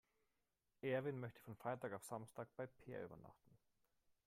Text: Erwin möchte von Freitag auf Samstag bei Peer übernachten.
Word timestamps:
Erwin 0.81 1.19
möchte 1.19 1.39
von 1.43 1.55
Freitag 1.55 1.93
auf 1.93 2.03
Samstag 2.03 2.47
bei 2.55 2.65
Peer 2.65 3.03
übernachten. 3.03 3.55